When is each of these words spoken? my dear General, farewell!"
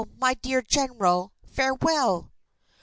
my 0.19 0.33
dear 0.33 0.63
General, 0.63 1.31
farewell!" 1.45 2.31